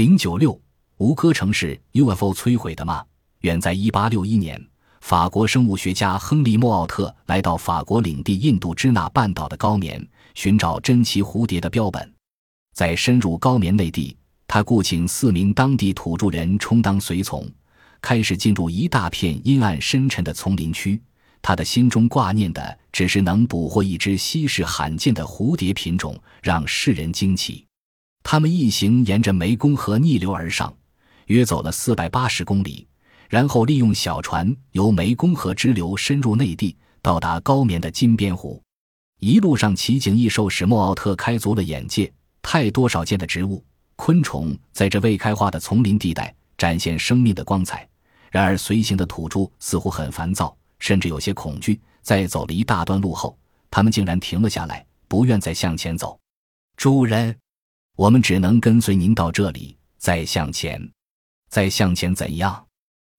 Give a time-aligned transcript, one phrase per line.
[0.00, 0.58] 零九六
[0.96, 3.04] 吴哥城是 UFO 摧毁的吗？
[3.40, 4.58] 远在一八六一年，
[5.02, 10.02] 法国生物学家亨利·莫奥特来到法国领地印度支那半岛的高棉，
[10.34, 12.10] 寻找珍奇蝴蝶的标本。
[12.74, 14.16] 在深入高棉内地，
[14.46, 17.46] 他雇请四名当地土著人充当随从，
[18.00, 20.98] 开始进入一大片阴暗深沉的丛林区。
[21.42, 27.66] 他的心中挂念的只是能捕获一只稀世罕见的蝴蝶品种，让世人惊奇。
[28.22, 30.72] 他们一行沿着湄公河逆流而上，
[31.26, 32.86] 约走了四百八十公里，
[33.28, 38.62] 然后利用小船由湄公河支流深入内地，到达高棉的金边湖。
[39.18, 43.64] 一路上奇景异兽使莫奥特开足了眼界，太多少见的植物、
[43.96, 47.86] 昆虫在这未开化的丛林地带展现生命的光彩。
[48.30, 51.80] 然而随行的土著似乎很烦躁，甚至有些恐惧。
[52.02, 53.36] 在走了一大段路后，
[53.70, 56.18] 他们竟然停了下来，不愿再向前走。
[56.76, 57.36] 主人。
[58.00, 60.90] 我们只能跟随您到这里，再向前，
[61.50, 62.66] 再向前怎样？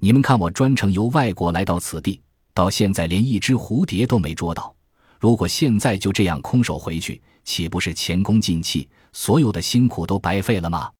[0.00, 2.20] 你们看，我专程由外国来到此地，
[2.52, 4.76] 到现在连一只蝴蝶都没捉到。
[5.18, 10.92] 如果现在就这样空手回去，岂不是前功尽弃，所有的辛苦都白费了吗？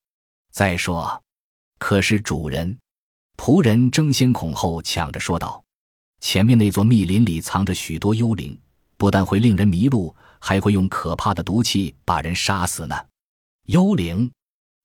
[0.50, 1.22] 再说，
[1.78, 2.78] 可是主人，
[3.36, 5.62] 仆人争先恐后抢着说道
[6.22, 8.58] ：“前面那座密林里藏着许多幽灵，
[8.96, 12.96] 不但会令人迷路，还会用可怕的毒气把人杀死呢。”
[13.66, 14.30] 幽灵，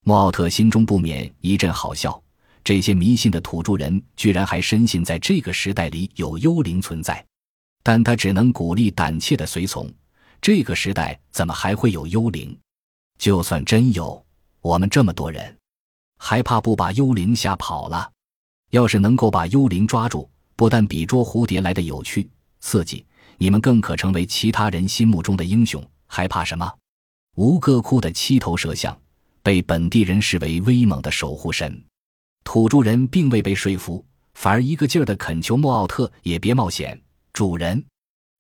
[0.04, 2.20] 莫奥特心中不免一阵好笑。
[2.64, 7.24] 这些迷信的土著人居然还深信在这个时代里有幽灵存在，
[7.84, 9.88] 但他只能鼓励胆怯的随从。
[10.42, 12.58] 这个时代怎么还会有幽灵？
[13.20, 14.26] 就算真有，
[14.62, 15.56] 我们这么多人，
[16.18, 18.12] 还怕不把幽灵吓跑了？
[18.72, 22.28] 要是能够把幽灵抓住，不但比捉蝴蝶来的有趣
[22.62, 23.06] 刺激，
[23.38, 25.88] 你们更可成为其他人心目中的英雄。
[26.08, 26.74] 还怕什么？
[27.36, 28.98] 吴哥窟的七头蛇像
[29.42, 31.82] 被本地人视为威猛的守护神，
[32.44, 37.00] 土著人并未被说服，反而一个劲儿的恳求莫奥特也别冒险。
[37.32, 37.82] 主人，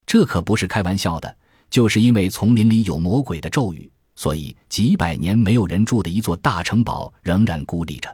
[0.05, 1.37] 这可不是开玩笑的，
[1.69, 8.13] 就是因为丛林里有魔鬼的咒语，所以几百年没有人住的一座大城堡仍然孤立着。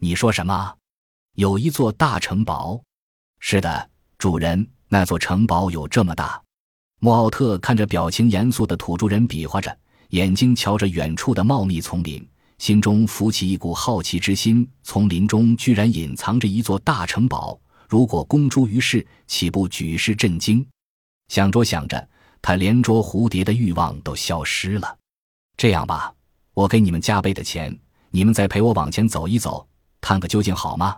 [0.00, 0.74] 你说什么？
[1.34, 2.82] 有一座大城堡？
[3.38, 6.42] 是的，主人，那座城堡有这么大。
[7.00, 9.78] 莫奥特看着表情严肃的土著人，比划着。
[10.10, 12.26] 眼睛瞧着远处的茂密丛林，
[12.58, 14.68] 心中浮起一股好奇之心。
[14.82, 17.58] 丛林中居然隐藏着一座大城堡，
[17.88, 20.64] 如果公诸于世，岂不举世震惊？
[21.28, 22.08] 想着想着，
[22.40, 24.96] 他连捉蝴蝶的欲望都消失了。
[25.56, 26.14] 这样吧，
[26.54, 27.76] 我给你们加倍的钱，
[28.10, 29.66] 你们再陪我往前走一走，
[30.00, 30.96] 看个究竟好吗？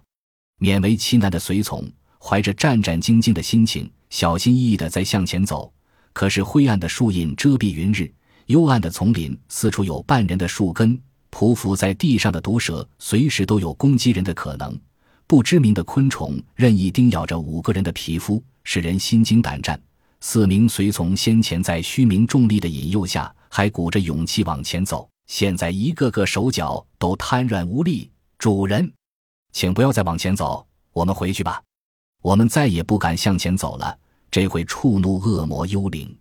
[0.60, 1.90] 勉为其难的随从，
[2.20, 5.72] 怀着战战兢兢的心情，小心翼翼地在向前走。
[6.12, 8.12] 可是灰暗的树荫遮蔽云日。
[8.48, 10.98] 幽暗的丛林，四处有半人的树根，
[11.30, 14.74] 匍匐在地上的毒蛇，随时都有攻击人的可能。
[15.26, 19.78] 不知名的昆虫任意叮咬着五个人的皮肤，使人心惊胆战。
[20.22, 28.10] 四名随从先前在虚名重力的引诱下，还鼓着勇气往前走，现在一个个手脚都瘫软无力。
[28.38, 28.90] 主人，
[29.52, 31.62] 请不要再往前走，我们回去吧。
[32.22, 33.94] 我们再也不敢向前走了，
[34.30, 36.16] 这会触怒恶魔幽灵。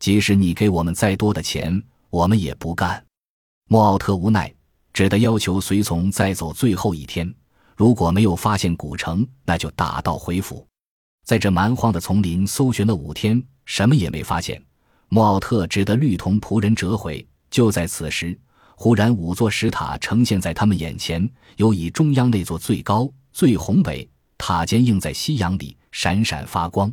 [0.00, 3.04] 即使你给我们再多的钱，我们也不干。
[3.68, 4.52] 莫奥特无奈，
[4.94, 7.32] 只得要求随从再走最后一天。
[7.76, 10.66] 如果没有发现古城，那就打道回府。
[11.24, 14.60] 在这蛮荒的丛林搜寻了五天，什么也没发现。
[15.10, 17.24] 莫奥特只得律同仆人折回。
[17.50, 18.38] 就在此时，
[18.76, 26.90] 忽然五座石塔呈现在他们眼前，尤以中央那座最高、最宏伟，塔尖映在夕阳里，闪闪发光。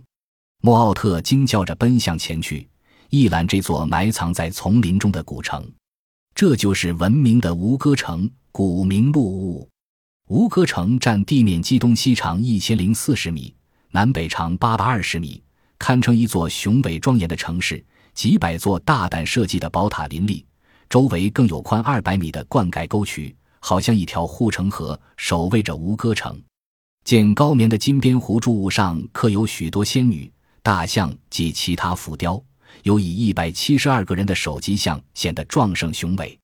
[0.61, 2.67] 莫奥特惊叫着奔向前去。
[3.09, 5.65] 一览这座埋藏在丛林中的古城，
[6.35, 9.69] 这就是闻名的吴哥城，古名鹿坞。
[10.27, 13.55] 吴哥城占地面积东西长一千零四十米，
[13.91, 15.41] 南北长八百二十米，
[15.79, 17.83] 堪称一座雄伟庄严的城市。
[18.13, 20.43] 几百座大胆设计的宝塔林立，
[20.89, 26.41] 周围更有宽二百米的灌溉沟渠，好像一条护城河，守卫着吴哥城。
[27.05, 30.29] 见高棉的金边湖柱物上刻有许多仙女、
[30.61, 32.43] 大象及其他浮雕。
[32.83, 36.37] 有以一百七十二个人的首级像显得壮盛雄伟。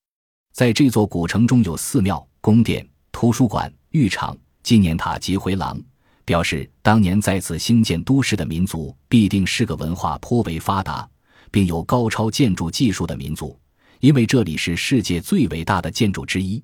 [0.54, 5.80] 在这座古城中有寺庙、宫殿、图书馆、浴场、纪念塔及回廊，
[6.26, 11.10] 表示当年在此兴建都市的民族必定是个文化颇为发达，
[11.50, 13.58] 并有高超建筑技术的民族，
[14.00, 16.64] 因为这里是世界最伟大的建筑之一。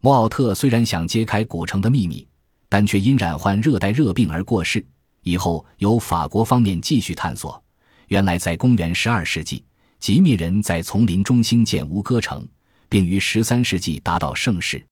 [0.00, 2.26] 莫奥特虽然想揭开古城的秘密，
[2.68, 4.84] 但却因染患热带热病而过世。
[5.22, 7.62] 以后由法国方面继续探索。
[8.12, 9.64] 原来，在公元十二世纪，
[9.98, 12.46] 吉密人在丛林中兴建吴哥城，
[12.86, 14.84] 并于十三世纪达到盛世。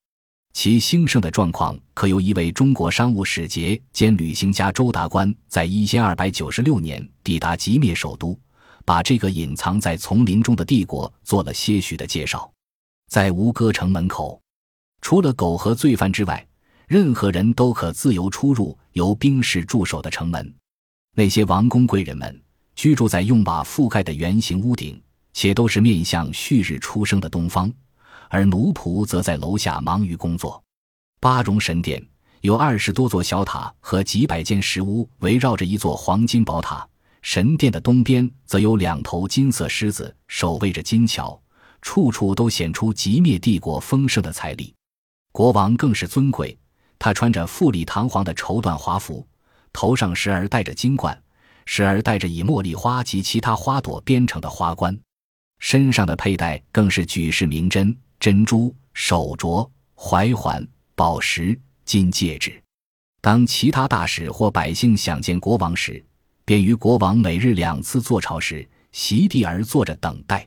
[0.55, 8.35] 其兴盛的状况，可由一位中国商务使节兼旅行家周达观在一千二百九十六年抵达吉灭首都，
[8.87, 12.51] 把这个隐藏在丛林中的帝国做了些许的介绍。
[13.11, 14.41] 在吴哥城门口，
[15.03, 16.49] 除了狗和罪犯之外，
[16.89, 20.55] 任何人都可自由出入由兵士驻守的城门。
[21.15, 22.43] 那些王公贵人们
[22.75, 25.01] 居住在用瓦覆盖的圆形屋顶，
[25.33, 27.73] 且都是面向旭日初升的东方。
[28.29, 30.63] 而奴仆则在楼下忙于工作。
[31.21, 32.01] 巴戎神殿
[32.43, 36.87] 有二十多座小塔和几百间石屋围绕着一座黄金宝塔。
[37.23, 41.39] 神殿的东边则有两头金色狮子守卫着金桥，
[41.83, 44.75] 处处都显出极灭帝国丰盛的财力。
[45.31, 46.59] 国王更是尊贵，
[46.99, 49.27] 他穿着富丽堂皇的绸缎华服，
[49.73, 51.23] 头上时而戴着金冠，
[51.67, 54.99] 时而戴着以茉莉花及其他花朵编成的花冠，
[55.59, 57.97] 身上的佩戴更是举世名珍。
[58.19, 60.63] 珍珠、手镯、怀环、
[60.95, 62.63] 宝石、金戒指。
[63.23, 66.05] 当其他大使或百姓想见国王时，
[66.45, 70.47] 便于国王每日两次坐朝时席地而坐着等待。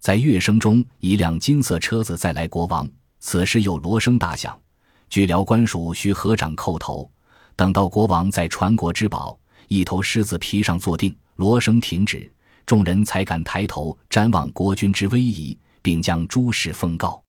[0.00, 2.84] 在乐声中，一辆金色车子载来国王。
[3.20, 4.60] 此时有锣声大响，
[5.08, 7.08] 据辽官属需合掌叩头。
[7.54, 12.30] 等到国王在传国之宝一头狮子皮上坐定，锣声停止，
[12.64, 15.56] 众人才敢抬头瞻望国君之威仪。
[15.84, 17.22] 并将诸事奉告。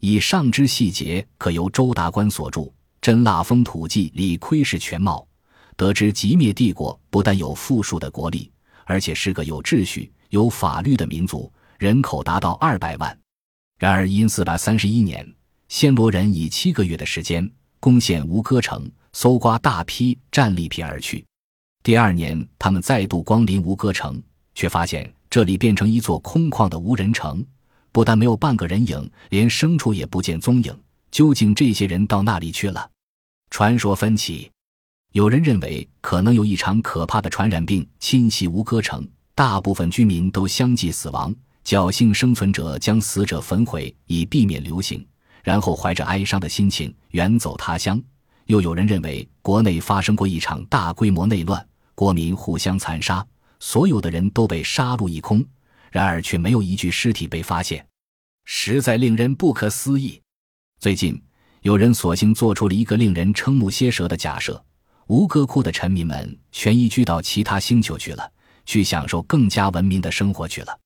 [0.00, 2.60] 以上之细节，可由周达官所著
[3.00, 5.24] 《真腊风土记》里窥视全貌，
[5.76, 8.50] 得知吉灭帝国不但有富庶的国力，
[8.86, 13.16] 而且是个有秩序、有法律的民族，人口达到二百万。
[13.78, 15.24] 然而，因四百三十一年，
[15.70, 21.24] 暹罗人以七个月的时间攻陷吴哥城，搜刮大批战利品而去。
[21.82, 24.22] 第二年，他们再度光临吴哥城，
[24.54, 27.44] 却发现这里变成一座空旷的无人城。
[27.90, 30.78] 不但没有半个人影，连牲畜也不见踪影。
[31.10, 32.88] 究竟这些人到哪里去了？
[33.50, 34.48] 传说分歧，
[35.12, 41.34] 有人认为可能有一场可怕的传染病侵袭吴哥城，大部分居民都相继死亡。
[41.64, 45.04] 侥幸生存者将死者焚毁，以避免流行，
[45.42, 48.00] 然后怀着哀伤的心情远走他乡。
[48.46, 51.64] 又有人认为国内发生过一场大规模内乱，
[52.02, 53.24] 国民互相残杀，
[53.60, 55.40] 所有的人都被杀戮一空。
[55.88, 57.86] 然而，却没有一具尸体被发现，
[58.44, 60.20] 实在令人不可思议。
[60.80, 61.22] 最近，
[61.60, 64.60] 有人索性做出了一个令人瞠目结舌的假设：
[65.06, 68.28] 吴哥窟的臣民们全移居到其他星球去了，
[68.66, 70.76] 去享受更加文明的生活去了。